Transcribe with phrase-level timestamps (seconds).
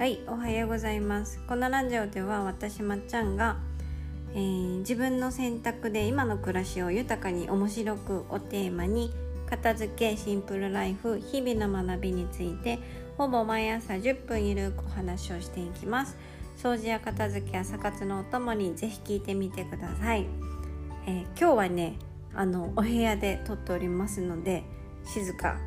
[0.00, 1.38] はいおはようございます。
[1.46, 3.58] このラジオでは私まっちゃんが、
[4.32, 9.12] えー、自分の選択で今の暮らしを豊かに面白くをテーマに
[9.50, 12.78] 片付けシンプルライフ日々の学びについて
[13.18, 16.16] ほぼ毎朝10分ゆるくお話をしていきます。
[16.56, 20.24] 掃除や片付け朝活のお供にぜひ聞いてみてください、
[21.06, 21.98] えー、今日はね
[22.34, 24.64] あのお部屋で撮っておりますので
[25.04, 25.58] 静か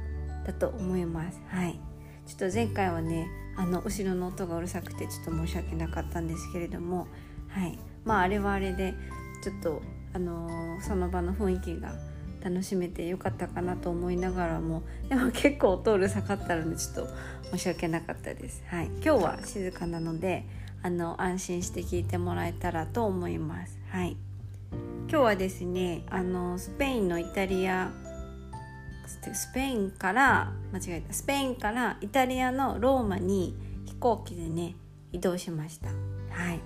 [0.43, 1.39] だと思います。
[1.49, 1.79] はい。
[2.25, 7.07] ちょっと前回はねあの後ろの音がうるさくてちょっと申し訳なかったんですけれども
[7.49, 8.93] はいまああれはあれで
[9.43, 9.81] ちょっと
[10.13, 11.93] あのー、その場の雰囲気が
[12.43, 17.07] 楽しめてよかったかなと思いながらもでも結構音うるさかったのでちょっと
[17.51, 18.63] 申し訳なかったです。
[18.67, 20.45] はい、今日は静かなので
[20.81, 23.79] あの安心して聞いてもらえたらと思います。
[23.89, 24.17] はい、
[25.09, 27.91] 今日はですねあのスペインのイタリア
[29.09, 31.13] スペインから間違えた。
[31.13, 34.75] スペインからイタリアのローマに飛行機でね
[35.11, 35.87] 移動しました。
[35.87, 36.59] はい。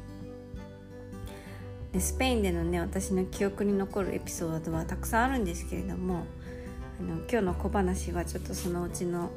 [1.91, 6.25] でスペインでのね私の記憶に残るエピソードはたくさんあるんですけれども
[6.99, 9.29] あの今日の小話はちょっとそのうちの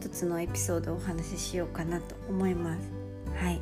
[0.00, 2.80] 一つのエピソードをお話ししようかなと思います。
[3.34, 3.56] はい、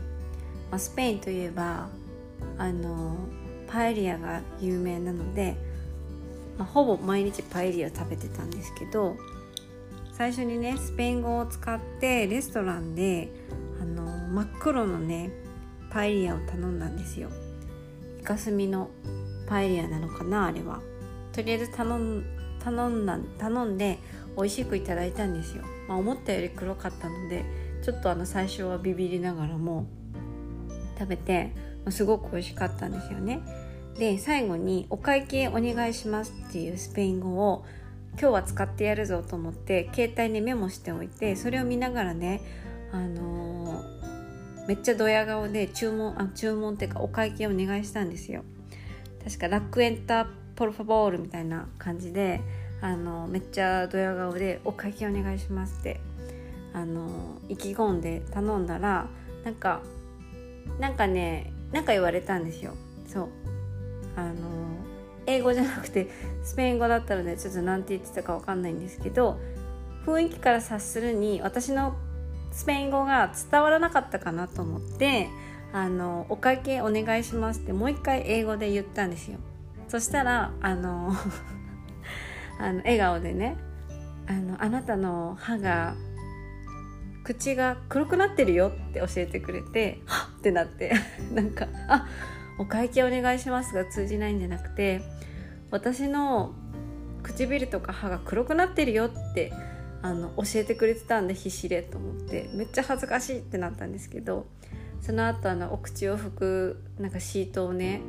[0.71, 1.89] まあ、スペインといえば
[2.59, 3.17] あの
[3.67, 5.57] パエリアが有名なので
[6.59, 9.17] まあ、ほぼ毎日パエリア食べてたんですけど
[10.13, 13.31] 最初にねスペイン語を使ってレストランで
[13.81, 15.31] あの真っ黒のね
[15.91, 17.31] パエリアを頼んだんですよ。
[18.21, 18.91] イカスミの
[19.47, 20.81] パエリアなのかなあれは。
[21.33, 22.25] とりあえず頼ん
[22.59, 23.99] 頼んだ頼んで
[24.37, 27.45] 美味しくいただいたんですよ、まあ、思ったより黒かったので
[27.83, 29.87] ちょっとあの最初はビビりながらも
[30.99, 31.53] 食べて、
[31.85, 33.41] ま、すごく美味しかったんですよね。
[33.99, 37.65] で最後に「お会計お願いします」っていうスペイン語を
[38.13, 42.41] 今日は使ってやるぞと思って携帯にメモしておいてそれを見ながらね
[42.93, 48.43] あのー、めっちゃドヤ顔で注文あ注文っていうかお会計お願いしたんですよ。
[49.25, 52.41] 確かラックエンターポルファボールみたいな感じで
[52.81, 56.01] あのめっちゃドヤ顔で「お会計お願いします」って
[56.73, 59.09] あの意気込んで頼んだら
[59.45, 59.83] なんか
[60.79, 62.75] なんかねなんか言われたんですよ。
[63.07, 63.56] そう。
[64.17, 64.35] あの
[65.27, 66.09] 英語じゃなくて
[66.43, 69.39] スペイン語だったのでちょっと何て言ってたか分かんないんですけど
[70.07, 71.97] 雰囲気から察するに私の
[72.53, 75.29] スペイン語が伝わらなかったかなと思って
[75.73, 79.39] あのお会計お願いしますってもう一回英語で言ったんですよ。
[79.89, 81.13] そしたらあの
[82.59, 83.57] あの笑顔でね
[84.27, 85.95] あのあなたの歯が
[87.25, 90.93] 口が黒くなってるよって教えてくれてはっってなって
[91.35, 92.07] なんかあ
[92.59, 95.03] お会計お願いしますが通じないんじゃなくて
[95.71, 96.55] 私の
[97.23, 99.53] 唇とか歯が黒くなってるよって
[100.03, 104.47] あの教えてくれてたんで必死でと思ってめっちゃ恥ずかしいってなったんですけど
[105.01, 108.01] その後あのお口を拭くなんかシートをね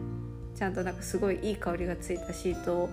[0.56, 2.90] ちゃんとなんかすごいいい香りがついたシートを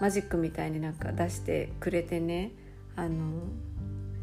[0.00, 2.52] マジックみたいになんか出してくれてね
[2.96, 3.42] あの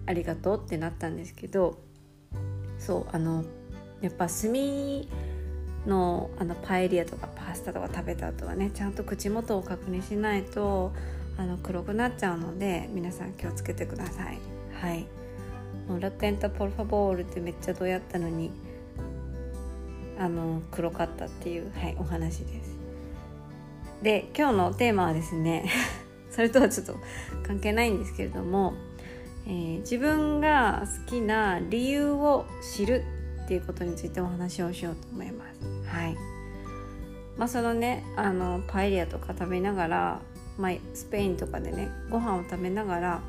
[0.06, 1.80] ありがとうってなったんですけど
[2.78, 3.44] そうあの
[4.02, 4.52] やっぱ炭
[5.86, 10.92] のあのパエリアとかパスタとか食べた後はねちゃんと口元を確認しないと
[11.38, 14.40] あの黒くなっちゃうので皆さん気をつけてください。
[14.82, 15.06] はい。
[15.88, 18.52] もうラクエンタポルファボールってめっちゃどうやったのに
[20.18, 22.76] あの黒かったっていう、はい、お話です。
[24.02, 25.70] で今日のテーマはですね
[26.32, 26.96] それとはちょっと
[27.44, 28.74] 関係ないんですけれども、
[29.46, 33.04] えー、自分が好きな理由を知る
[33.46, 35.90] っていうことについてお話をしようと思います。
[35.90, 36.16] はい
[37.38, 40.22] まあそのねあのパエリアとか食べながら、
[40.58, 43.22] まあ、スペインとかでねご飯を食べながら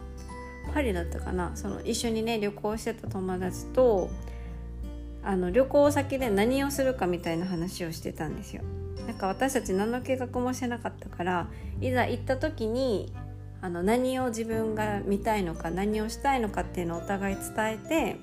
[0.72, 4.08] パリだったかなその一緒にね旅行してた友達と
[5.22, 8.62] あの旅行先で何をするかみたいな話をしてたんですよ。
[9.06, 11.48] なんか私たち何の計画もしてなかったから
[11.80, 13.12] いざ行った時に
[13.60, 18.16] あの何を自分が見たいのか何をしたいのかっていうのをお互い伝え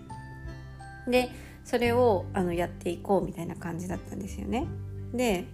[1.05, 1.29] てで
[1.63, 4.67] それをあのやっていこうみたいな感じだったんですよね。
[5.13, 5.45] で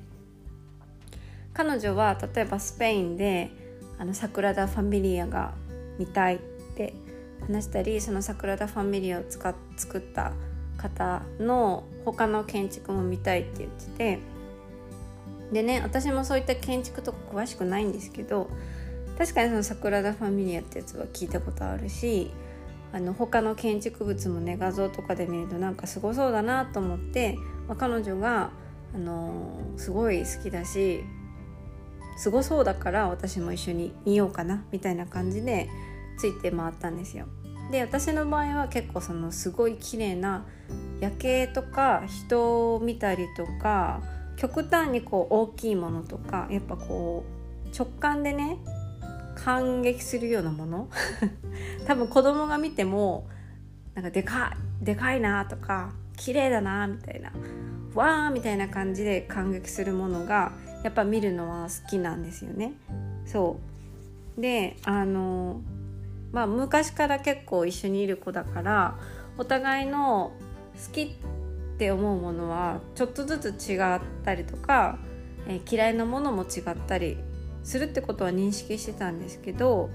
[1.53, 3.51] 彼女は例えばスペインで
[3.97, 5.53] あのサクラダ・ファミリアが
[5.97, 6.39] 見たいっ
[6.75, 6.93] て
[7.41, 10.31] 話したりそのサクラダ・ファミリアを使っ作った
[10.77, 14.19] 方の他の建築も見たいって言ってて
[15.51, 18.49] でね私もそういった建築とか詳しくないんですけど
[19.17, 22.31] 確かにそのサクラダ・ファミリアってやつは聞いたことあるし
[22.91, 27.37] あの他の建築物もね画像とかで見るとなんかすごそうだなと思って、
[27.67, 28.51] まあ、彼女が、
[28.95, 31.03] あのー、すごい好きだし
[32.17, 35.69] すごそうだから私も一緒に見ようかなみたいな感じで
[36.17, 37.27] ついて回ったんですよ。
[37.71, 40.45] で私の場合は結構そのすごい綺麗な
[40.99, 44.01] 夜景とか人を見たりとか
[44.37, 47.23] 極端にこう大きいものとかやっぱこ
[47.71, 48.57] う直感でね
[49.43, 50.89] 感激するようなもの？
[51.85, 53.27] 多分子供が見ても
[53.95, 57.31] なんかでかいでかいなとか綺麗だなみたいな
[57.95, 60.51] わーみたいな感じで感激するものが
[60.83, 62.73] やっぱ見るのは好きなんですよね。
[63.25, 63.59] そ
[64.37, 65.61] うであの
[66.31, 68.97] まあ昔から結構一緒にいる子だから
[69.37, 70.31] お互いの
[70.87, 71.09] 好きっ
[71.77, 74.99] て思うものはちょっとずつ違ったりとか、
[75.47, 77.17] えー、嫌いなものも違ったり
[77.63, 79.89] するってことは認識してたんですけど、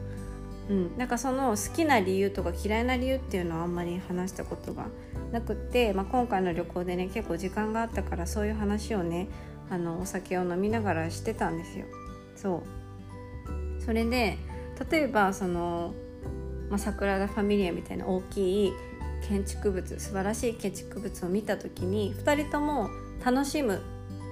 [0.69, 4.87] うん、なんかその好きな理由とか嫌いな理由っていうのはあんまり話したことが
[5.33, 9.29] なくって、まあ、今回の旅行でね結構時間があったからそういう話をね
[9.71, 11.87] あのお酒を飲みながらしてたんですよ。
[12.37, 12.63] そ
[13.79, 14.39] うそれで
[14.91, 15.95] 例えばその、
[16.71, 18.73] まあ、桜田ファミリアみたいな大きい
[19.29, 22.91] 建築物素晴らしい建築物を見た時に2人とも
[23.25, 23.83] 楽しむ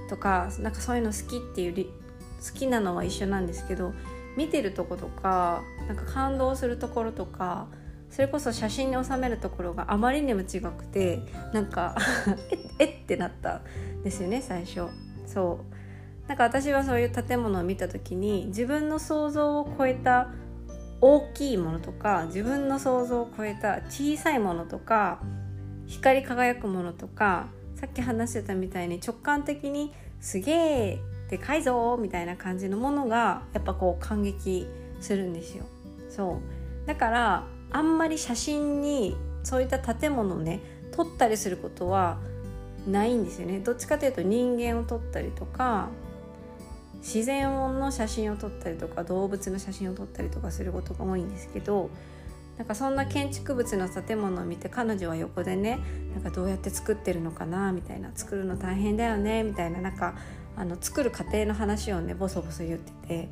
[0.09, 2.02] とかなんかそういうの好きっていう
[2.45, 3.93] 好きなのは一緒なんですけど
[4.37, 7.69] 見てるとことかなんか感動するところとか
[8.11, 11.21] それこそ写真に収めるところがあまりにも違くて
[11.53, 11.97] なんか
[12.79, 13.63] ええってなった
[14.01, 14.89] んですよね最初。
[15.27, 16.29] そう。
[16.29, 20.31] なんか私はそういう建物を見た時に自分の想像を超えた
[21.01, 25.21] 大きいものとか自分の想像を超えた小さいものとか
[25.87, 30.99] 光り輝くものとかさっき話してたみたいに直感的にすげえ
[31.33, 34.69] でかいぞみたいな感じのものがやっぱこう感激
[35.01, 35.65] するんですよ。
[36.11, 36.43] そ
[36.85, 36.87] う。
[36.87, 42.19] だからあんまり写真にそういった建物をね撮ったりすることは
[42.87, 43.61] ないんですよね。
[43.61, 45.89] どっちかというと人間を撮ったりとか
[46.99, 51.89] 自然の写真を撮ったりとか動物の写真を撮ったりとかすることが多いんですけど
[52.59, 55.81] なんかそんな建築物の建物を見て彼女は横でね
[56.13, 60.15] なんかどうやって作ってるのかなみたいな作るの大変だよねみたいななんか
[60.57, 63.29] あの作る過程の話をねボソボソ言ってて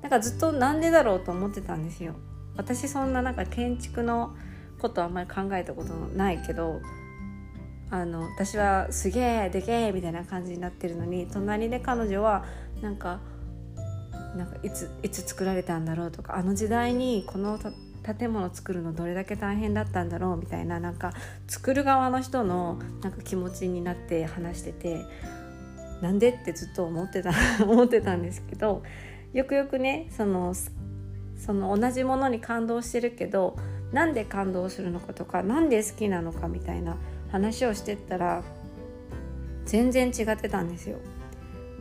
[0.00, 2.14] なんかずっとなんでだろうと思ってたんですよ。
[2.56, 4.34] 私そんななんか建築の
[4.78, 6.80] ことあんまり考えたことないけど
[7.90, 12.44] あの私はすげえでけえみたいな感じになってるのに隣で彼女は
[12.82, 13.20] なんか
[14.36, 17.58] なんかいついつ作られたんだろうとかあの時代にこの
[18.02, 21.12] 建物作るのどれだけ大変だったんだろうみたいななんか
[21.46, 25.04] 作る側の人のなんか気持ちになって話してて
[26.02, 27.30] なんでってずっと思ってた
[27.64, 28.82] 思ってたんですけど
[29.32, 30.52] よくよくねその
[31.36, 33.56] その同じものに感動してるけど
[33.92, 36.96] なんで感動するのかとか何で好きなのかみたいな
[37.30, 38.42] 話をしてったら
[39.64, 40.98] 全然違ってたんですよ。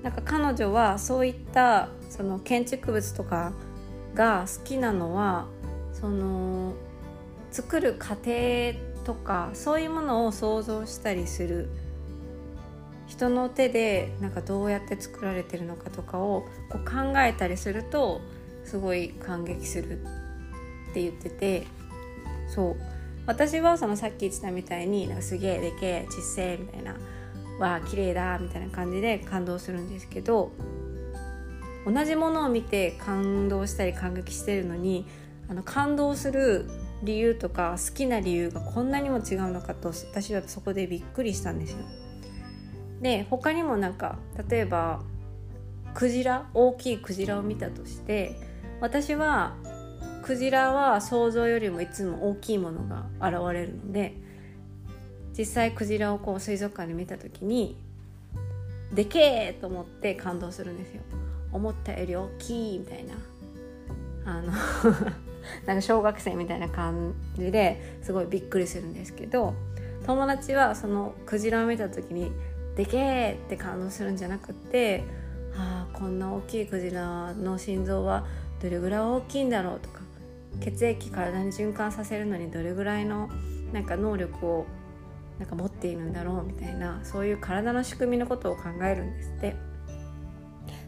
[0.04, 3.54] なんか彼女はそういったその建築物とか
[4.16, 5.48] が好きなのは
[5.94, 6.74] その
[7.52, 8.74] 作る過程
[9.04, 11.70] とかそういうものを想像したりする
[13.12, 18.22] 人の手でなんかどうやって作られてるのかとかをこう考えたりすると
[18.64, 21.68] すごい感激するって言ってて
[22.48, 22.76] そう
[23.26, 26.96] 私はそのさっき言ってたみたいになんかすげえでけえちっせえみたいな
[27.60, 30.54] わあ綺麗だみたいな感じで感動するんですけど
[31.86, 35.06] 同じものを見て感動したり感激してるのに
[35.50, 36.66] あの感動する
[37.04, 41.80] 理由とか好きな理由がこんなにも違うのかと私はそこでびっくりしたんですよ。
[43.02, 44.18] で他にもなんか
[44.50, 45.02] 例えば
[45.94, 48.36] クジラ大きいクジラを見たとして
[48.80, 49.56] 私は
[50.24, 54.16] クジラは想像よりもいつも大きいものが現れるので
[55.38, 57.78] 実際クジラをこう水族館で見た時に
[58.94, 61.02] でけえと思って感動するんですよ。
[61.54, 63.14] 思ったより大きいみたいな。
[64.26, 64.52] あの
[65.66, 69.56] なんか小学生みたいな感じですごいびっくりするんですけど
[70.06, 72.32] 友達はそのクジラを見た時に
[72.76, 75.04] でけえって感動するんじゃなくって
[75.56, 78.26] ああこんな大きいクジラの心臓は
[78.62, 80.02] どれぐらい大きいんだろうとか
[80.62, 83.30] 血液体に循環させるのにどれぐらいの
[83.74, 84.66] なんか能力を
[85.40, 89.72] なんか持っているんだろうみたいなそういう体の仕組みのことを考えるんですって。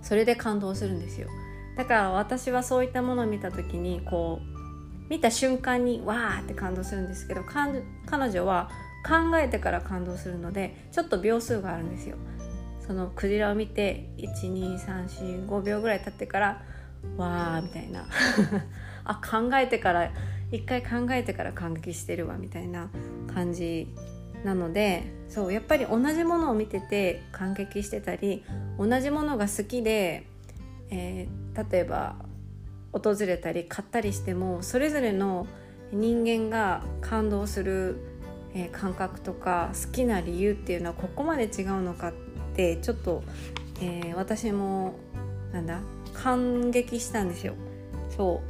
[0.03, 1.29] それで感動するんですよ。
[1.77, 8.69] だから私はそういったものを見た時にこう見た瞬間にわーって感動するんですけど彼女は
[9.03, 12.17] 考えてから感動するのでちょっと秒数があるんですよ。
[12.85, 16.63] そのクジラを見て12345秒ぐらい経ってから
[17.17, 18.07] わーみたいな。
[19.05, 20.11] あ考えてから
[20.51, 22.89] 一回考えてから感激してるわみたいな
[23.33, 23.87] 感じ
[24.45, 28.45] なのでそうやっぱり同じものを見てて感激してたり
[28.77, 30.25] 同じものが好きで、
[30.89, 32.15] えー、例えば
[32.93, 35.47] 訪れたり買ったりしてもそれぞれの、
[35.93, 37.97] 人間が感動する、
[38.53, 42.13] えー、感覚とか好きな理由っていうのはここまで違うのかっ
[42.55, 43.23] てちょっと、
[43.81, 44.95] えー、私も
[45.51, 45.81] なんだ
[46.13, 47.55] 感激したんですよ。
[48.15, 48.41] そ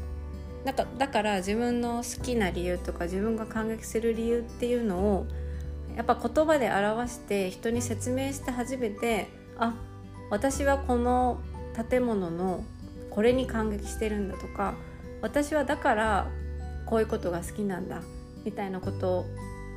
[0.63, 5.27] うなんかだから自分の好きな理由とか自分が感激する理由っていうのを
[5.95, 9.73] やっぱ言葉で表して人に説明して初めてあ
[10.29, 11.41] 私はこの
[11.89, 12.63] 建物の
[13.09, 14.75] これに感激してるんだとか
[15.21, 16.27] 私はだから
[16.85, 18.01] こういうことが好きなんだ
[18.45, 19.25] みたいなこと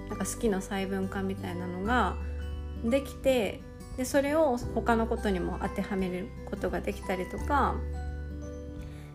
[0.09, 2.17] なんか好きの細分化みたいなのが
[2.85, 3.61] できて
[3.97, 7.75] でそれを他のことにも当てはめることができたりとか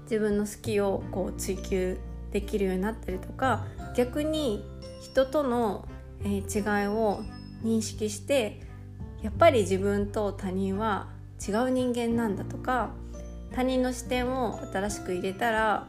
[0.03, 1.99] 自分の好きをこう追求
[2.31, 4.65] できるようになったりとか逆に
[5.01, 5.87] 人との
[6.23, 6.41] 違い
[6.87, 7.21] を
[7.63, 8.61] 認識して
[9.21, 11.07] やっぱり自分と他人は
[11.47, 12.91] 違う人間なんだとか
[13.53, 15.87] 他人の視点を新しく入れたら、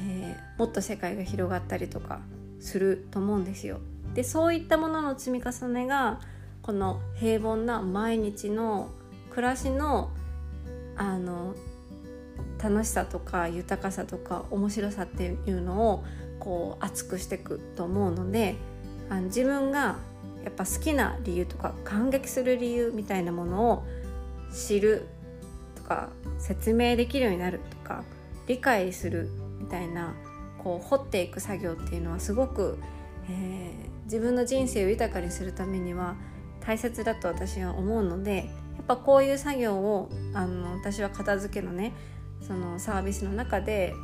[0.00, 2.20] えー、もっと世界が広がったりとか
[2.60, 3.80] すると思うんですよ。
[4.14, 6.20] でそういったものの積み重ねが
[6.62, 8.90] この平凡な毎日の
[9.30, 10.10] 暮らしの
[10.96, 11.54] あの
[12.62, 16.04] 楽しさとか豊かさとか面白さっていうのを
[16.38, 18.56] こう熱くしていくと思うので
[19.08, 19.96] あの自分が
[20.44, 23.84] やっぱ好きな理由とか感激する理由みたいなものを
[24.52, 25.06] 知る
[25.76, 28.04] とか説明できるようになるとか
[28.46, 30.14] 理解するみたいな
[30.62, 32.78] こう掘っていく作業っていうのはすごく、
[33.28, 36.16] えー、自分の人生を豊かにするためには
[36.60, 41.92] 大切だと私は思うのでやっぱこういう作業をあの私は片付けのね
[42.40, 43.94] そのサービスの中で、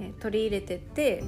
[0.00, 1.24] えー、取り入れてって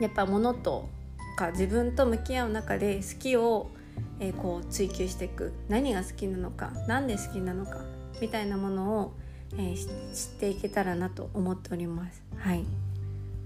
[0.00, 0.88] やっぱ物と
[1.36, 3.70] か自分と向き合う中で好きを、
[4.20, 7.84] えー、こう追求していく何が好きなのか何で好きなのか
[8.20, 9.14] みたいなものを、
[9.56, 12.22] えー、知っていけたらなと思っております。
[12.36, 12.64] はい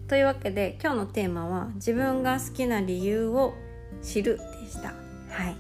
[0.09, 3.55] というわけで今日のテーマは自分が好きな理由を
[4.03, 4.95] 知るでした。
[5.29, 5.57] はい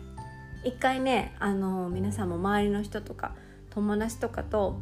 [0.64, 3.34] 一回ねあの皆さんも周りの人とか
[3.70, 4.80] 友達とかと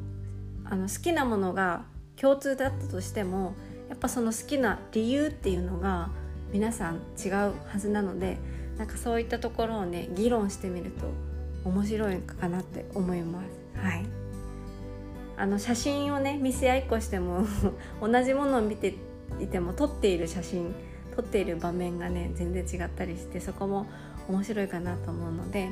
[0.64, 1.84] あの好きなものが
[2.16, 3.54] 共通だったとしても
[3.88, 6.10] やっぱその好きな理由っていうのが
[6.52, 7.32] 皆さん違う
[7.66, 8.38] はずなので
[8.78, 11.06] なんかそういったところをね議論してみると
[11.68, 13.80] 面白いかなって思います。
[13.84, 14.06] はい
[15.38, 17.44] あの写真をね見せ合いっこしても
[18.00, 18.94] 同じものを見て
[19.40, 20.74] いても撮っている写真
[21.14, 23.86] 撮っている場面がね全然違ったりしてそこも
[24.28, 25.70] 面白いかなと思うので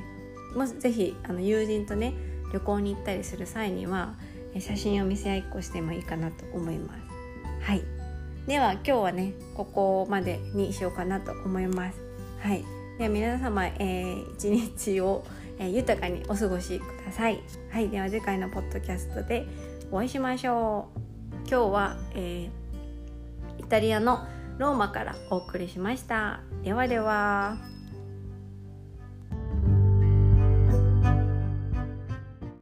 [0.54, 2.14] もし是非あの友人とね
[2.52, 4.14] 旅行に行ったりする際には
[4.58, 7.00] 写真を見せ合いっこしてもいいかなと思います。
[7.62, 7.82] はい
[8.46, 11.98] では今日はねここまでにしようかなと思います。
[12.40, 12.62] はい、
[12.98, 15.24] では皆様、えー、一日を、
[15.58, 17.40] えー、豊かにお過ごしください。
[17.70, 19.46] はい、では次回のポッドキャストで
[19.90, 20.98] お会いしましょう。
[21.48, 22.63] 今日は、えー、
[23.64, 24.26] イタリアの
[24.58, 26.40] ローマからお送りしました。
[26.62, 27.73] ではでは。